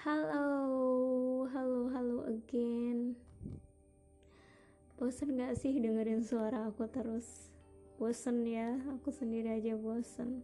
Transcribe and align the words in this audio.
Halo, 0.00 1.44
halo, 1.52 1.92
halo 1.92 2.24
again. 2.24 3.12
Bosen 4.96 5.36
gak 5.36 5.60
sih 5.60 5.76
dengerin 5.76 6.24
suara 6.24 6.72
aku 6.72 6.88
terus? 6.88 7.52
Bosen 8.00 8.48
ya, 8.48 8.80
aku 8.96 9.12
sendiri 9.12 9.60
aja 9.60 9.76
bosen. 9.76 10.40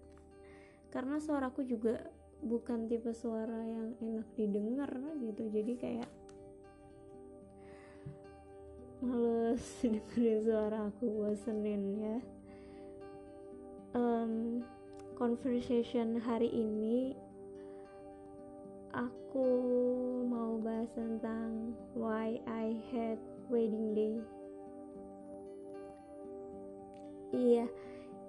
Karena 0.93 1.17
suaraku 1.17 1.65
juga 1.65 2.05
bukan 2.45 2.85
tipe 2.85 3.17
suara 3.17 3.65
yang 3.65 3.97
enak 3.97 4.29
didengar 4.37 4.93
gitu, 5.25 5.49
jadi 5.49 5.73
kayak 5.81 6.11
males 9.01 9.65
dengerin 9.81 10.41
suara 10.45 10.93
aku 10.93 11.09
bosenin 11.09 11.97
ya. 11.97 12.17
Um, 13.97 14.61
conversation 15.17 16.21
hari 16.21 16.53
ini 16.53 17.17
aku 18.97 19.49
mau 20.25 20.57
bahas 20.57 20.89
tentang 20.97 21.77
why 21.93 22.41
I 22.49 22.81
hate 22.89 23.21
wedding 23.53 23.93
day. 23.93 24.17
Iya, 27.37 27.69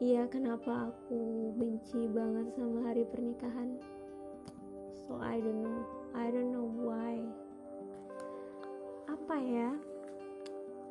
iya 0.03 0.23
kenapa 0.27 0.91
aku 0.91 1.55
benci 1.55 2.11
banget 2.11 2.51
sama 2.59 2.83
hari 2.83 3.07
pernikahan. 3.07 3.79
So 5.07 5.15
I 5.23 5.39
don't 5.39 5.63
know, 5.63 5.87
I 6.11 6.27
don't 6.27 6.51
know 6.51 6.67
why. 6.67 7.23
Apa 9.07 9.39
ya? 9.39 9.71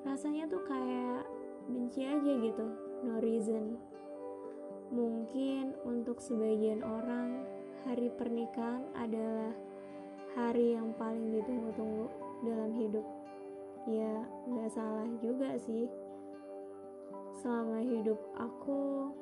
Rasanya 0.08 0.48
tuh 0.48 0.64
kayak 0.64 1.28
benci 1.68 2.00
aja 2.08 2.32
gitu, 2.40 2.64
no 3.04 3.20
reason 3.20 3.76
Mungkin 4.86 5.74
untuk 5.82 6.22
sebagian 6.22 6.86
orang, 6.86 7.42
hari 7.86 8.10
pernikahan 8.18 8.82
adalah 8.98 9.54
hari 10.34 10.74
yang 10.74 10.90
paling 10.98 11.30
ditunggu-tunggu 11.30 12.10
dalam 12.42 12.74
hidup. 12.74 13.06
Ya, 13.86 14.26
nggak 14.50 14.70
salah 14.74 15.06
juga 15.22 15.54
sih. 15.54 15.86
Selama 17.38 17.78
hidup 17.86 18.18
aku, 18.34 19.14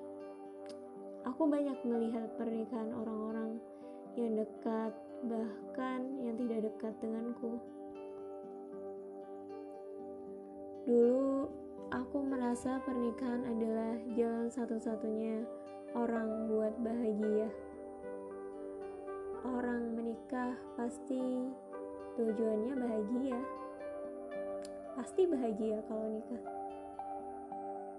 aku 1.29 1.43
banyak 1.45 1.77
melihat 1.85 2.33
pernikahan 2.41 2.89
orang-orang 2.97 3.61
yang 4.17 4.33
dekat, 4.33 4.97
bahkan 5.29 6.01
yang 6.25 6.35
tidak 6.41 6.73
dekat 6.73 6.95
denganku. 7.05 7.61
Dulu 10.89 11.53
aku 11.93 12.17
merasa 12.25 12.81
pernikahan 12.81 13.45
adalah 13.45 13.93
jalan 14.17 14.49
satu-satunya 14.49 15.45
orang 15.93 16.49
buat 16.49 16.73
bahagia. 16.81 17.53
Orang 19.45 19.93
menikah 19.93 20.57
pasti 20.73 21.21
tujuannya 22.17 22.73
bahagia. 22.81 23.39
Pasti 24.97 25.29
bahagia 25.29 25.85
kalau 25.85 26.09
nikah. 26.17 26.45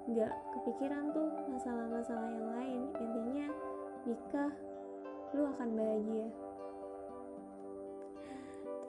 Gak 0.09 0.33
kepikiran 0.57 1.13
tuh 1.13 1.29
masalah-masalah 1.53 2.29
yang 2.33 2.49
lain. 2.49 2.81
Intinya 2.97 3.47
nikah 4.09 4.51
lu 5.37 5.45
akan 5.53 5.69
bahagia. 5.77 6.27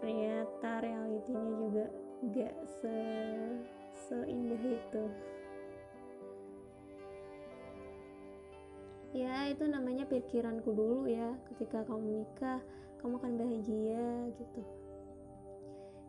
Ternyata 0.01 0.71
realitinya 0.81 1.53
juga 1.61 1.87
gak 2.33 2.57
se 2.81 2.99
seindah 4.09 4.65
itu. 4.65 5.05
Ya 9.15 9.47
itu 9.51 9.65
namanya 9.69 10.09
pikiranku 10.09 10.73
dulu 10.73 11.07
ya. 11.07 11.35
Ketika 11.53 11.87
kamu 11.87 12.01
menikah 12.03 12.59
kamu 13.03 13.23
akan 13.23 13.33
bahagia 13.39 14.07
gitu. 14.35 14.63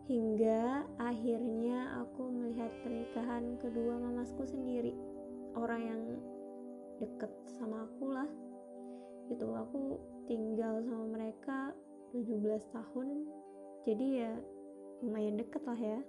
Hingga 0.08 0.88
akhirnya 0.96 2.00
aku 2.00 2.32
melihat 2.32 2.72
pernikahan 2.80 3.60
kedua 3.60 4.00
mamasku 4.00 4.42
sendiri. 4.48 4.96
Orang 5.52 5.82
yang 5.84 6.02
deket 6.98 7.30
sama 7.60 7.84
aku 7.84 8.10
lah. 8.10 8.28
Itu 9.28 9.52
aku 9.52 10.00
tinggal 10.24 10.80
sama 10.82 11.06
mereka 11.12 11.76
17 12.16 12.40
tahun. 12.72 13.28
Jadi 13.84 14.06
ya 14.24 14.32
lumayan 15.04 15.36
deket 15.38 15.62
lah 15.68 15.78
ya. 15.78 16.00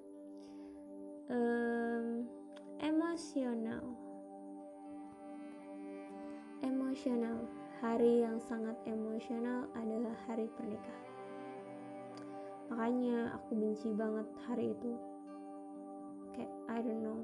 Um, 1.29 2.25
emosional 2.81 4.08
emosional. 6.63 7.47
Hari 7.79 8.27
yang 8.27 8.35
sangat 8.43 8.75
emosional 8.83 9.71
adalah 9.71 10.11
hari 10.27 10.51
pernikahan. 10.59 11.07
Makanya 12.67 13.39
aku 13.39 13.55
benci 13.55 13.89
banget 13.95 14.27
hari 14.43 14.75
itu. 14.75 14.93
Kayak 16.35 16.51
I 16.67 16.77
don't 16.83 16.99
know. 16.99 17.19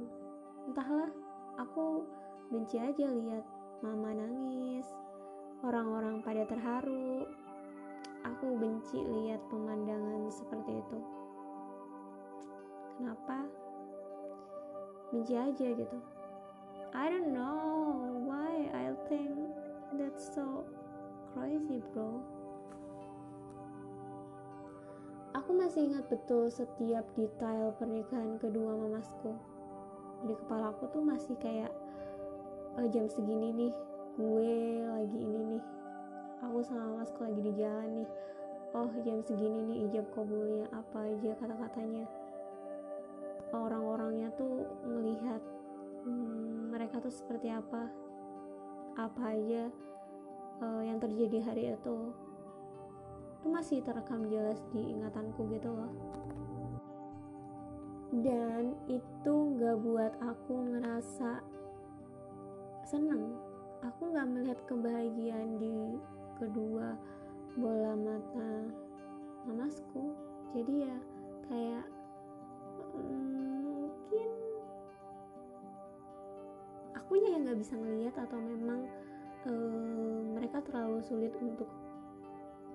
Entahlah, 0.72 1.12
aku 1.60 2.08
benci 2.50 2.80
aja 2.80 3.04
lihat 3.04 3.44
mama 3.84 4.16
nangis, 4.16 4.88
orang-orang 5.60 6.24
pada 6.24 6.48
terharu. 6.48 7.28
Aku 8.24 8.56
benci 8.58 8.98
lihat 8.98 9.44
pemandangan 9.52 10.32
seperti 10.32 10.72
itu. 10.82 11.00
Kenapa? 12.96 13.44
Benci 15.12 15.36
aja 15.36 15.68
gitu. 15.68 16.00
I 16.96 17.12
don't 17.12 17.36
know 17.36 17.75
think 19.06 19.38
that's 19.98 20.34
so 20.34 20.66
crazy 21.34 21.82
bro. 21.94 22.22
Aku 25.36 25.52
masih 25.54 25.92
ingat 25.92 26.08
betul 26.10 26.50
setiap 26.50 27.06
detail 27.14 27.76
pernikahan 27.78 28.40
kedua 28.42 28.72
mamasku. 28.74 29.36
Di 30.26 30.34
kepala 30.34 30.74
aku 30.74 30.90
tuh 30.90 31.04
masih 31.04 31.38
kayak 31.38 31.70
oh, 32.80 32.88
jam 32.90 33.06
segini 33.06 33.54
nih 33.54 33.74
gue 34.16 34.54
lagi 34.88 35.20
ini 35.20 35.42
nih 35.54 35.64
aku 36.40 36.64
sama 36.64 37.04
masku 37.04 37.20
lagi 37.28 37.42
di 37.46 37.54
jalan 37.62 38.02
nih. 38.02 38.10
Oh 38.74 38.90
jam 39.06 39.22
segini 39.22 39.60
nih 39.70 39.78
ijab 39.92 40.08
kabulnya 40.18 40.66
apa 40.74 40.98
aja 41.14 41.32
kata-katanya. 41.38 42.10
Orang-orangnya 43.54 44.34
tuh 44.34 44.66
melihat 44.88 45.44
hmm, 46.08 46.74
mereka 46.74 46.98
tuh 47.04 47.14
seperti 47.14 47.54
apa 47.54 48.05
apa 48.96 49.22
aja 49.36 49.64
uh, 50.64 50.82
yang 50.84 51.00
terjadi 51.00 51.40
hari 51.44 51.64
itu. 51.76 51.98
Itu 53.40 53.48
masih 53.52 53.84
terekam 53.86 54.28
jelas 54.32 54.60
di 54.72 54.82
ingatanku 54.96 55.46
gitu 55.52 55.70
loh. 55.70 55.92
Dan 58.16 58.80
itu 58.88 59.34
gak 59.60 59.78
buat 59.84 60.14
aku 60.24 60.56
ngerasa 60.72 61.44
seneng. 62.88 63.36
Aku 63.84 64.16
gak 64.16 64.32
melihat 64.32 64.60
kebahagiaan 64.66 65.60
di 65.60 66.00
kedua 66.40 66.96
bola 67.56 67.96
mata 67.96 68.68
mamasku 69.48 70.12
jadi 70.52 70.92
ya 70.92 70.98
kayak 71.48 71.86
mungkin 72.92 73.35
akunya 77.06 77.38
yang 77.38 77.46
nggak 77.46 77.62
bisa 77.62 77.78
ngelihat 77.78 78.16
atau 78.18 78.42
memang 78.42 78.90
uh, 79.46 80.20
mereka 80.34 80.58
terlalu 80.66 81.06
sulit 81.06 81.32
untuk 81.38 81.70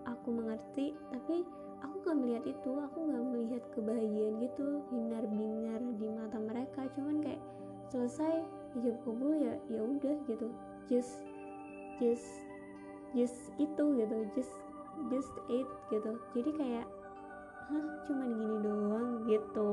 aku 0.06 0.28
mengerti 0.30 0.94
tapi 1.10 1.42
aku 1.82 1.94
nggak 2.04 2.18
melihat 2.22 2.44
itu 2.46 2.70
aku 2.78 2.98
nggak 3.10 3.24
melihat 3.26 3.62
kebahagiaan 3.74 4.34
gitu 4.38 4.66
hinar 4.94 5.24
bingar 5.26 5.80
di 5.98 6.06
mata 6.14 6.38
mereka. 6.38 6.80
Cuman 6.94 7.24
kayak 7.24 7.42
selesai 7.90 8.46
hijab 8.78 8.96
kabul 9.02 9.34
ya 9.34 9.58
ya 9.66 9.80
udah 9.82 10.16
gitu. 10.30 10.46
Just 10.86 11.26
just 11.98 12.46
just 13.16 13.50
itu 13.58 13.84
gitu 13.98 14.16
just 14.38 14.54
just 15.10 15.32
it 15.50 15.68
gitu. 15.90 16.12
Jadi 16.36 16.50
kayak 16.54 16.86
hah 17.66 17.86
cuman 18.06 18.28
gini 18.38 18.56
doang 18.62 19.08
gitu. 19.26 19.72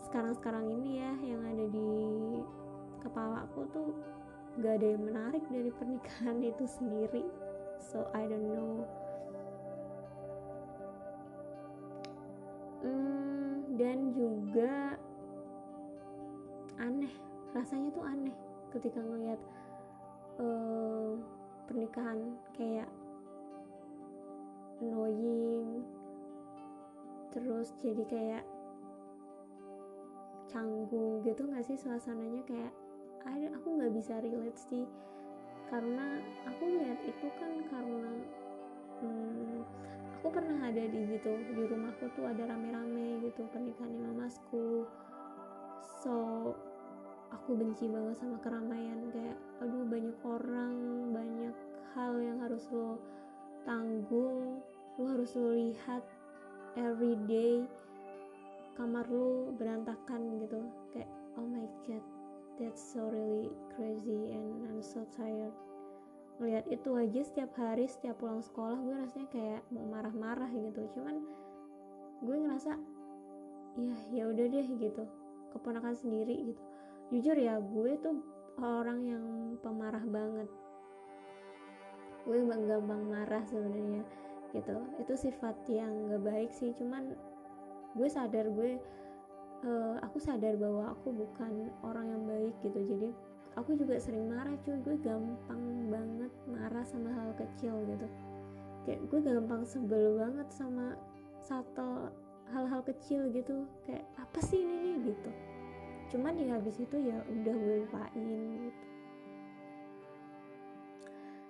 Sekarang 0.00 0.32
sekarang 0.34 0.66
ini 0.72 1.04
ya 1.04 1.12
yang 1.22 1.42
ada 1.44 1.64
di 1.68 1.88
kepala 3.00 3.48
aku 3.48 3.66
tuh 3.72 3.90
gak 4.60 4.80
ada 4.80 4.86
yang 4.92 5.04
menarik 5.04 5.44
dari 5.48 5.70
pernikahan 5.72 6.38
itu 6.50 6.64
sendiri. 6.68 7.24
So 7.80 8.06
I 8.12 8.28
don't 8.28 8.44
know. 8.44 8.84
Hmm, 12.84 13.76
dan 13.80 14.12
juga 14.12 15.00
aneh. 16.80 17.12
Rasanya 17.50 17.88
tuh 17.90 18.04
aneh 18.06 18.36
ketika 18.70 19.02
ngeliat 19.02 19.40
uh, 20.38 21.18
pernikahan 21.66 22.38
kayak 22.54 22.86
annoying 24.80 25.84
terus 27.30 27.70
jadi 27.78 28.02
kayak 28.10 28.44
canggung 30.50 31.22
gitu 31.22 31.46
gak 31.46 31.62
sih 31.62 31.78
suasananya 31.78 32.42
kayak 32.42 32.74
ada 33.26 33.46
aku 33.56 33.66
nggak 33.76 33.92
bisa 33.96 34.20
relate 34.20 34.60
sih. 34.60 34.84
Karena 35.68 36.18
aku 36.48 36.62
lihat 36.66 36.98
itu 37.06 37.26
kan 37.38 37.52
karena 37.70 38.10
hmm, 39.00 39.62
aku 40.20 40.28
pernah 40.34 40.58
ada 40.66 40.82
di 40.84 41.00
gitu 41.08 41.32
di 41.54 41.62
rumahku 41.64 42.10
tuh 42.18 42.26
ada 42.26 42.44
rame-rame 42.44 43.24
gitu 43.24 43.46
pernikahan 43.48 43.96
mamasku 44.04 44.84
so 46.04 46.16
aku 47.30 47.56
benci 47.56 47.86
banget 47.86 48.18
sama 48.18 48.36
keramaian. 48.42 49.08
Kayak 49.14 49.38
aduh 49.62 49.84
banyak 49.86 50.18
orang 50.26 50.74
banyak 51.14 51.54
hal 51.94 52.12
yang 52.18 52.38
harus 52.42 52.66
lo 52.74 52.98
tanggung 53.64 54.62
lo 54.98 55.04
harus 55.06 55.32
lo 55.38 55.54
lihat 55.54 56.02
every 56.76 57.14
day. 57.30 57.64
Kamar 58.74 59.06
lo 59.06 59.52
berantakan 59.54 60.40
gitu. 60.40 60.60
Kayak 60.90 61.10
oh 61.38 61.46
my 61.46 61.68
god 61.86 62.19
that's 62.60 62.84
so 62.92 63.08
really 63.08 63.48
crazy 63.72 64.36
and 64.36 64.68
I'm 64.68 64.84
so 64.84 65.08
tired. 65.16 65.56
Ngeliat 66.36 66.68
itu 66.68 66.92
aja 66.92 67.20
setiap 67.24 67.56
hari 67.56 67.88
setiap 67.88 68.20
pulang 68.20 68.44
sekolah 68.44 68.76
gue 68.76 68.96
rasanya 69.00 69.28
kayak 69.32 69.60
mau 69.72 69.88
marah-marah 69.88 70.52
gitu. 70.52 70.84
Cuman 70.92 71.24
gue 72.20 72.36
ngerasa 72.36 72.76
ya 73.80 73.96
ya 74.12 74.24
udah 74.28 74.44
deh 74.44 74.66
gitu. 74.76 75.04
Keponakan 75.56 75.96
sendiri 75.96 76.52
gitu. 76.52 76.62
Jujur 77.10 77.36
ya 77.40 77.56
gue 77.56 77.92
tuh 78.04 78.20
orang 78.60 79.00
yang 79.08 79.24
pemarah 79.64 80.04
banget. 80.04 80.48
Gue 82.28 82.44
gampang 82.44 83.08
marah 83.08 83.44
sebenarnya 83.48 84.04
gitu. 84.52 84.76
Itu 85.00 85.16
sifat 85.16 85.56
yang 85.72 86.12
gak 86.12 86.22
baik 86.28 86.50
sih 86.52 86.76
cuman 86.76 87.16
gue 87.96 88.08
sadar 88.08 88.52
gue 88.52 88.76
uh, 89.64 89.96
aku 90.04 90.16
sadar 90.20 90.56
bahwa 90.56 90.92
aku 90.92 91.12
bukan 91.12 91.68
orang 91.84 92.06
yang 92.08 92.24
baik 92.28 92.54
gitu. 92.64 92.80
Jadi 92.80 93.08
aku 93.56 93.76
juga 93.76 94.00
sering 94.00 94.28
marah 94.28 94.56
cuy. 94.64 94.76
Gue 94.80 94.96
gampang 95.00 95.62
banget 95.92 96.32
marah 96.48 96.84
sama 96.84 97.12
hal 97.12 97.30
kecil 97.36 97.74
gitu. 97.88 98.06
Kayak 98.88 99.00
gue 99.12 99.20
gampang 99.20 99.62
sebel 99.68 100.16
banget 100.16 100.48
sama 100.52 100.96
satu 101.40 102.08
hal-hal 102.52 102.80
kecil 102.84 103.28
gitu. 103.32 103.68
Kayak 103.84 104.04
apa 104.16 104.40
sih 104.40 104.64
ini 104.64 104.76
nih 104.80 104.96
gitu. 105.12 105.30
Cuman 106.10 106.34
ya 106.40 106.58
habis 106.58 106.80
itu 106.80 106.96
ya 106.96 107.20
udah 107.28 107.54
gue 107.54 107.76
lupain 107.86 108.40
gitu. 108.66 108.84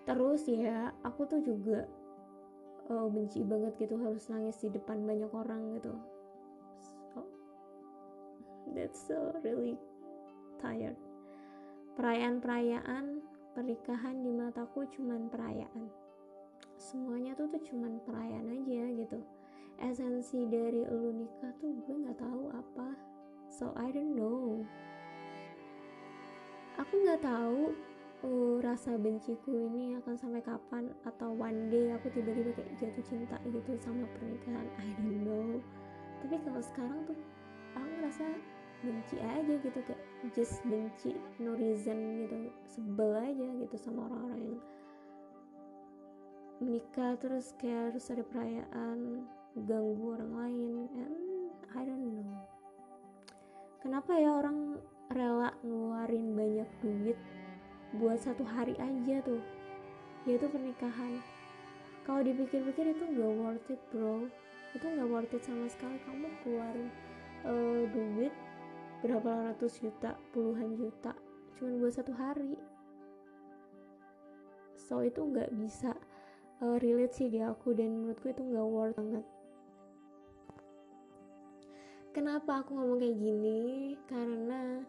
Terus 0.04 0.42
ya 0.50 0.90
aku 1.06 1.22
tuh 1.30 1.40
juga 1.40 1.86
oh, 2.90 3.06
benci 3.06 3.46
banget 3.46 3.78
gitu 3.78 3.94
harus 4.02 4.26
nangis 4.26 4.58
di 4.58 4.68
depan 4.74 5.06
banyak 5.06 5.30
orang 5.30 5.78
gitu 5.78 5.94
that's 8.74 9.00
so 9.00 9.34
really 9.42 9.76
tired. 10.60 10.96
Perayaan-perayaan 11.98 13.20
pernikahan 13.52 14.22
di 14.22 14.30
mataku 14.32 14.86
cuman 14.94 15.28
perayaan. 15.28 15.90
Semuanya 16.80 17.36
tuh 17.36 17.50
tuh 17.52 17.60
cuman 17.60 18.00
perayaan 18.08 18.48
aja 18.56 18.82
gitu. 18.96 19.18
Esensi 19.80 20.44
dari 20.48 20.84
lu 20.88 21.12
nikah 21.12 21.52
tuh 21.60 21.76
gue 21.84 21.96
nggak 22.08 22.20
tahu 22.20 22.52
apa. 22.52 22.88
So 23.50 23.74
I 23.76 23.92
don't 23.92 24.16
know. 24.16 24.64
Aku 26.80 26.94
nggak 27.04 27.20
tahu 27.20 27.76
uh, 28.24 28.56
rasa 28.64 28.96
benciku 28.96 29.52
ini 29.52 29.96
akan 30.00 30.16
sampai 30.16 30.40
kapan 30.40 30.88
atau 31.04 31.36
one 31.36 31.68
day 31.68 31.92
aku 31.92 32.08
tiba-tiba 32.12 32.56
kayak 32.56 32.72
jatuh 32.80 33.04
cinta 33.04 33.36
gitu 33.44 33.76
sama 33.80 34.08
pernikahan. 34.16 34.68
I 34.80 34.88
don't 34.96 35.20
know. 35.24 35.60
Tapi 36.24 36.36
kalau 36.44 36.62
sekarang 36.64 37.00
tuh 37.08 37.18
aku 37.76 37.88
ngerasa 38.00 38.26
benci 38.80 39.16
aja 39.20 39.54
gitu 39.60 39.78
kayak 39.84 40.02
just 40.32 40.60
benci 40.64 41.16
no 41.40 41.56
reason 41.56 42.24
gitu 42.24 42.36
sebel 42.64 43.12
aja 43.16 43.48
gitu 43.60 43.76
sama 43.76 44.08
orang-orang 44.08 44.40
yang 44.40 44.60
menikah 46.60 47.16
terus 47.16 47.56
kayak 47.56 47.92
harus 47.92 48.04
ada 48.12 48.20
perayaan 48.20 49.24
ganggu 49.64 50.04
orang 50.12 50.32
lain 50.36 50.86
and 50.92 51.16
I 51.72 51.82
don't 51.86 52.02
know. 52.02 52.26
Kenapa 53.80 54.12
ya 54.18 54.36
orang 54.36 54.76
rela 55.08 55.56
ngeluarin 55.64 56.36
banyak 56.36 56.68
duit 56.84 57.18
buat 57.96 58.20
satu 58.20 58.44
hari 58.44 58.76
aja 58.76 59.24
tuh? 59.24 59.40
Yaitu 60.28 60.52
pernikahan. 60.52 61.24
Kalau 62.04 62.20
dipikir-pikir 62.20 62.92
itu 62.92 63.04
gak 63.08 63.34
worth 63.40 63.72
it 63.72 63.80
bro. 63.88 64.28
Itu 64.76 64.84
gak 64.84 65.08
worth 65.08 65.32
it 65.32 65.42
sama 65.46 65.64
sekali. 65.72 65.96
Kamu 66.04 66.28
keluarin 66.44 66.88
uh, 67.48 67.82
duit 67.88 68.34
berapa 69.00 69.52
ratus 69.52 69.80
juta 69.80 70.12
puluhan 70.36 70.76
juta 70.76 71.16
cuman 71.56 71.80
buat 71.80 71.92
satu 71.96 72.12
hari. 72.12 72.56
So 74.76 75.00
itu 75.00 75.24
nggak 75.24 75.56
bisa 75.56 75.96
uh, 76.60 76.76
relate 76.80 77.16
sih 77.16 77.28
di 77.32 77.40
aku 77.40 77.72
dan 77.72 78.00
menurutku 78.00 78.28
itu 78.28 78.44
nggak 78.44 78.68
worth 78.68 78.96
banget. 78.96 79.24
Kenapa 82.12 82.60
aku 82.60 82.76
ngomong 82.76 83.00
kayak 83.00 83.16
gini? 83.16 83.60
Karena 84.04 84.84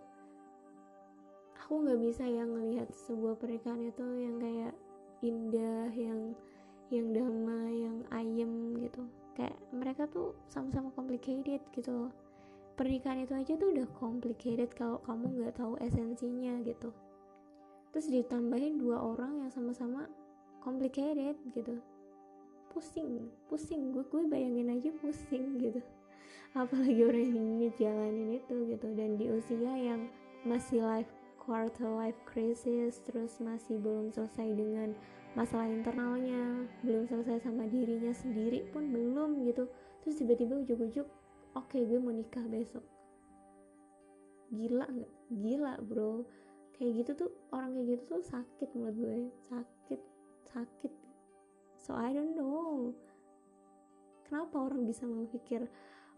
aku 1.55 1.73
nggak 1.87 1.99
bisa 2.03 2.27
yang 2.27 2.51
ngelihat 2.51 2.91
sebuah 3.07 3.39
pernikahan 3.39 3.87
itu 3.87 4.05
yang 4.19 4.35
kayak 4.43 4.73
indah 5.23 5.91
yang 5.95 6.35
yang 6.91 7.07
damai 7.15 7.87
yang 7.87 7.97
ayem 8.11 8.75
gitu. 8.75 9.07
Kayak 9.39 9.55
mereka 9.71 10.03
tuh 10.11 10.35
sama-sama 10.51 10.91
complicated 10.91 11.63
gitu 11.71 11.91
loh 11.95 12.11
pernikahan 12.81 13.21
itu 13.21 13.37
aja 13.37 13.53
tuh 13.61 13.69
udah 13.77 13.85
complicated 13.93 14.73
kalau 14.73 14.97
kamu 15.05 15.37
nggak 15.37 15.53
tahu 15.53 15.77
esensinya 15.85 16.65
gitu. 16.65 16.89
Terus 17.93 18.09
ditambahin 18.09 18.81
dua 18.81 18.97
orang 18.97 19.45
yang 19.45 19.53
sama-sama 19.53 20.09
complicated 20.65 21.37
gitu. 21.53 21.77
Pusing 22.73 23.29
pusing. 23.45 23.93
Gue 23.93 24.01
gue 24.09 24.25
bayangin 24.25 24.73
aja 24.73 24.89
pusing 24.97 25.61
gitu. 25.61 25.77
Apalagi 26.57 27.05
orang 27.05 27.29
yang 27.29 27.49
ngejalanin 27.61 28.41
itu 28.41 28.55
gitu. 28.73 28.87
Dan 28.97 29.13
di 29.21 29.29
usia 29.29 29.77
yang 29.77 30.09
masih 30.41 30.81
life 30.81 31.13
quarter 31.37 31.85
life 31.85 32.17
crisis 32.25 32.97
terus 33.05 33.37
masih 33.37 33.77
belum 33.77 34.09
selesai 34.09 34.57
dengan 34.57 34.97
masalah 35.37 35.69
internalnya 35.69 36.65
belum 36.81 37.05
selesai 37.05 37.45
sama 37.45 37.69
dirinya 37.69 38.09
sendiri 38.09 38.65
pun 38.73 38.89
belum 38.89 39.45
gitu. 39.45 39.69
Terus 40.01 40.17
tiba-tiba 40.17 40.65
ujuk-ujuk 40.65 41.20
oke 41.56 41.68
okay, 41.68 41.83
gue 41.83 42.00
mau 42.00 42.13
nikah 42.15 42.44
besok. 42.48 42.83
Gila 44.51 44.86
nggak? 44.88 45.13
Gila 45.31 45.74
bro. 45.83 46.24
Kayak 46.75 46.92
gitu 47.03 47.12
tuh 47.25 47.31
orang 47.56 47.71
kayak 47.77 47.88
gitu 47.95 48.03
tuh 48.19 48.24
sakit 48.24 48.69
menurut 48.75 48.95
gue. 49.00 49.18
Sakit 49.48 50.01
sakit. 50.51 50.94
So 51.80 51.95
I 51.95 52.12
don't 52.12 52.36
know. 52.36 52.92
Kenapa 54.27 54.63
orang 54.63 54.88
bisa 54.88 55.03
memikir 55.08 55.67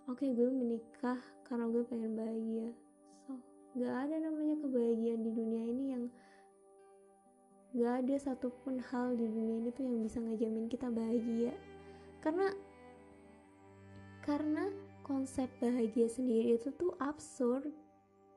oke 0.06 0.20
okay, 0.20 0.34
gue 0.36 0.50
menikah 0.50 1.18
karena 1.46 1.70
gue 1.70 1.84
pengen 1.86 2.14
bahagia. 2.18 2.70
So 3.26 3.38
gak 3.78 4.10
ada 4.10 4.16
namanya 4.22 4.60
kebahagiaan 4.62 5.22
di 5.24 5.32
dunia 5.34 5.64
ini 5.70 5.86
yang 5.94 6.04
gak 7.74 8.06
ada 8.06 8.16
satupun 8.22 8.78
hal 8.94 9.18
di 9.18 9.26
dunia 9.26 9.66
ini 9.66 9.70
tuh 9.74 9.86
yang 9.86 9.98
bisa 10.02 10.22
ngejamin 10.22 10.70
kita 10.70 10.94
bahagia. 10.94 11.54
Karena 12.22 12.54
karena 14.24 14.70
konsep 15.04 15.52
bahagia 15.60 16.08
sendiri 16.08 16.56
itu 16.56 16.72
tuh 16.80 16.96
absurd. 16.98 17.68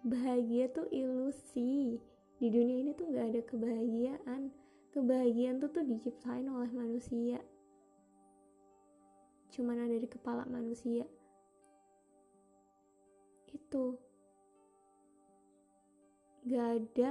Bahagia 0.03 0.67
tuh 0.75 0.91
ilusi. 0.91 2.03
Di 2.37 2.47
dunia 2.51 2.83
ini 2.83 2.93
tuh 2.93 3.09
gak 3.15 3.27
ada 3.33 3.43
kebahagiaan. 3.47 4.51
Kebahagiaan 4.91 5.63
tuh 5.63 5.71
tuh 5.71 5.87
diciptain 5.87 6.45
oleh 6.51 6.69
manusia. 6.75 7.39
Cuman 9.55 9.87
ada 9.87 9.97
di 9.97 10.09
kepala 10.11 10.45
manusia. 10.51 11.07
Itu. 13.55 13.97
Gak 16.51 16.69
ada. 16.83 17.11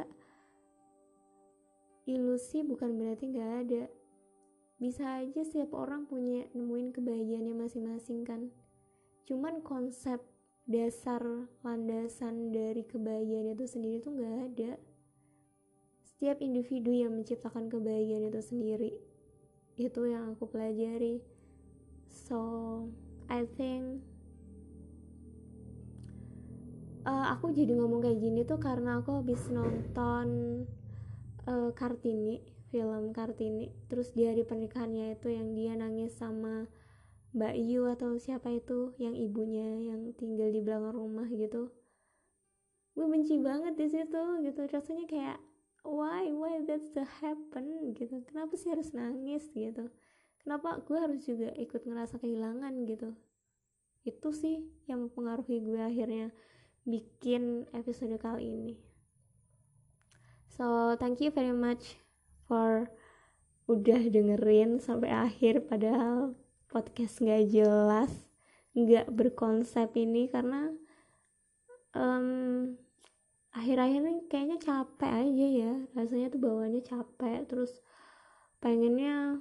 Ilusi 2.05 2.62
bukan 2.62 3.00
berarti 3.00 3.33
gak 3.33 3.51
ada. 3.65 3.83
Bisa 4.75 5.24
aja 5.24 5.41
setiap 5.41 5.71
orang 5.71 6.03
punya 6.03 6.45
nemuin 6.51 6.91
kebahagiaannya 6.91 7.55
masing-masing 7.55 8.27
kan 8.27 8.51
cuman 9.25 9.65
konsep 9.65 10.22
dasar 10.65 11.22
landasan 11.62 12.50
dari 12.50 12.82
kebahagiaan 12.86 13.53
itu 13.53 13.65
sendiri 13.70 14.01
tuh 14.01 14.13
gak 14.17 14.38
ada. 14.53 14.72
Setiap 16.05 16.41
individu 16.41 16.89
yang 16.89 17.13
menciptakan 17.13 17.70
kebahagiaan 17.70 18.29
itu 18.29 18.41
sendiri 18.41 18.91
itu 19.75 20.01
yang 20.08 20.34
aku 20.34 20.48
pelajari. 20.50 21.22
So 22.10 22.39
I 23.27 23.46
think 23.46 24.01
uh, 27.05 27.36
aku 27.36 27.53
jadi 27.53 27.77
ngomong 27.77 28.01
kayak 28.01 28.20
gini 28.24 28.41
tuh 28.48 28.58
karena 28.58 29.03
aku 29.03 29.22
habis 29.22 29.46
nonton 29.51 30.27
uh, 31.46 31.70
Kartini 31.75 32.41
film 32.74 33.12
Kartini. 33.12 33.70
Terus 33.91 34.15
di 34.15 34.25
hari 34.25 34.48
pernikahannya 34.48 35.20
itu 35.20 35.29
yang 35.29 35.53
dia 35.53 35.77
nangis 35.77 36.15
sama 36.17 36.65
Mbak 37.36 37.56
Yu 37.60 37.84
atau 37.92 38.15
siapa 38.15 38.48
itu 38.48 38.96
yang 38.96 39.12
ibunya 39.12 39.92
yang 39.92 40.15
tinggal 40.15 40.48
di 40.56 40.63
belakang 40.63 40.96
rumah 40.96 41.27
gitu. 41.27 41.68
Gue 42.96 43.12
benci 43.12 43.36
banget 43.44 43.75
di 43.75 43.92
situ 43.92 44.24
gitu. 44.39 44.62
Rasanya 44.72 45.04
kayak 45.04 45.38
why? 45.84 46.32
Why 46.32 46.63
that's 46.63 46.96
the 46.96 47.04
happen? 47.04 47.92
gitu. 47.92 48.24
Kenapa 48.32 48.56
sih 48.56 48.72
harus 48.72 48.96
nangis? 48.96 49.51
gitu. 49.51 49.92
Kenapa 50.39 50.80
gue 50.88 50.96
harus 50.96 51.27
juga 51.27 51.51
ikut 51.60 51.84
ngerasa 51.84 52.24
kehilangan? 52.24 52.72
gitu. 52.88 53.12
Itu 54.08 54.32
sih 54.32 54.72
yang 54.88 55.04
mempengaruhi 55.04 55.60
gue 55.60 55.82
akhirnya 55.84 56.32
bikin 56.88 57.68
episode 57.75 58.15
kali 58.15 58.48
ini. 58.48 58.75
So 60.56 60.96
thank 60.96 61.20
you 61.20 61.36
very 61.36 61.51
much 61.51 62.00
for 62.48 62.88
udah 63.68 64.08
dengerin 64.08 64.80
sampai 64.80 65.12
akhir. 65.12 65.68
Padahal 65.68 66.45
podcast 66.75 67.24
nggak 67.24 67.55
jelas 67.55 68.12
nggak 68.75 69.08
berkonsep 69.15 69.88
ini 69.96 70.27
karena 70.27 70.67
um, 71.96 72.75
akhir-akhir 73.55 74.01
ini 74.03 74.22
kayaknya 74.27 74.60
capek 74.60 75.12
aja 75.24 75.48
ya. 75.48 75.74
Rasanya 75.96 76.27
tuh 76.27 76.41
bawaannya 76.44 76.84
capek 76.84 77.48
terus 77.48 77.72
pengennya 78.60 79.39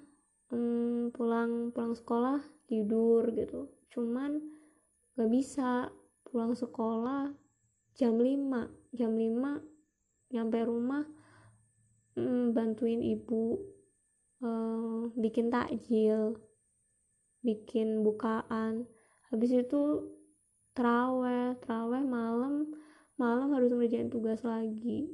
um, 0.54 1.10
pulang 1.10 1.74
pulang 1.74 1.98
sekolah 1.98 2.38
tidur 2.70 3.26
gitu. 3.34 3.66
Cuman 3.90 4.38
gak 5.18 5.30
bisa 5.30 5.90
pulang 6.22 6.54
sekolah 6.54 7.34
jam 7.98 8.14
5 8.18 8.94
jam 8.94 9.10
5 9.10 10.34
nyampe 10.34 10.58
rumah 10.66 11.06
um, 12.18 12.50
bantuin 12.50 13.02
ibu 13.02 13.58
uh, 14.42 15.10
bikin 15.14 15.50
takjil 15.50 16.38
bikin 17.44 18.00
bukaan. 18.00 18.88
Habis 19.28 19.52
itu 19.52 20.10
teraweh 20.74 21.54
teraweh 21.62 22.02
malam 22.02 22.74
malam 23.14 23.54
harus 23.54 23.70
ngerjain 23.70 24.10
tugas 24.10 24.42
lagi. 24.42 25.12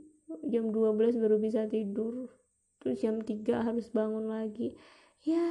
Jam 0.48 0.72
12 0.72 1.20
baru 1.20 1.36
bisa 1.36 1.66
tidur. 1.66 2.32
Terus 2.80 3.02
jam 3.02 3.20
3 3.20 3.66
harus 3.66 3.92
bangun 3.92 4.30
lagi. 4.30 4.72
Ya 5.20 5.42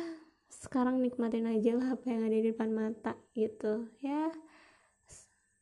sekarang 0.49 1.03
nikmatin 1.05 1.45
aja 1.45 1.77
lah 1.77 1.93
apa 1.93 2.09
yang 2.09 2.25
ada 2.25 2.37
di 2.41 2.49
depan 2.49 2.73
mata 2.73 3.13
gitu. 3.37 3.85
Ya 4.01 4.33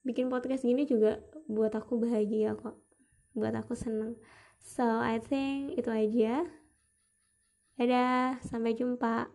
bikin 0.08 0.32
podcast 0.32 0.64
gini 0.64 0.88
juga 0.88 1.20
buat 1.52 1.76
aku 1.76 2.00
bahagia 2.00 2.56
kok. 2.56 2.80
Buat 3.36 3.60
aku 3.66 3.76
seneng. 3.76 4.16
So 4.64 4.86
I 4.86 5.20
think 5.20 5.76
itu 5.76 5.92
aja. 5.92 6.48
Dadah 7.78 8.42
sampai 8.42 8.74
jumpa 8.74 9.30